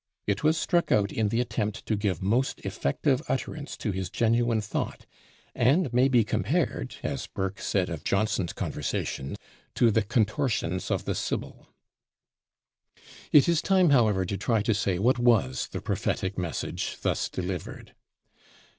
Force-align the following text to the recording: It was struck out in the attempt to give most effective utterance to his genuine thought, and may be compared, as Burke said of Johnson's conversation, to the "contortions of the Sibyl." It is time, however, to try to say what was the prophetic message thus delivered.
It 0.25 0.43
was 0.43 0.57
struck 0.57 0.91
out 0.91 1.11
in 1.11 1.29
the 1.29 1.39
attempt 1.39 1.85
to 1.85 1.95
give 1.95 2.23
most 2.23 2.59
effective 2.61 3.21
utterance 3.27 3.77
to 3.77 3.91
his 3.91 4.09
genuine 4.09 4.59
thought, 4.59 5.05
and 5.53 5.93
may 5.93 6.07
be 6.07 6.23
compared, 6.23 6.95
as 7.03 7.27
Burke 7.27 7.61
said 7.61 7.87
of 7.87 8.03
Johnson's 8.03 8.51
conversation, 8.51 9.35
to 9.75 9.91
the 9.91 10.01
"contortions 10.01 10.89
of 10.89 11.05
the 11.05 11.13
Sibyl." 11.13 11.67
It 13.31 13.47
is 13.47 13.61
time, 13.61 13.91
however, 13.91 14.25
to 14.25 14.37
try 14.39 14.63
to 14.63 14.73
say 14.73 14.97
what 14.97 15.19
was 15.19 15.67
the 15.67 15.81
prophetic 15.81 16.35
message 16.35 16.97
thus 17.03 17.29
delivered. 17.29 17.93